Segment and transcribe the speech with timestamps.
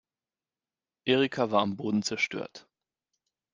[1.05, 2.67] Erika war am Boden zerstört.